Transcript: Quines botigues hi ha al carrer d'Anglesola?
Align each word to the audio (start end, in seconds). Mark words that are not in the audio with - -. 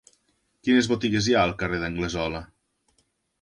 Quines 0.67 0.89
botigues 0.93 1.27
hi 1.27 1.35
ha 1.37 1.43
al 1.49 1.53
carrer 1.59 1.83
d'Anglesola? 1.85 2.43